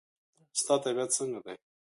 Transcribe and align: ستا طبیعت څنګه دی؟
ستا 0.59 0.75
طبیعت 0.83 1.09
څنګه 1.17 1.39
دی؟ 1.45 1.55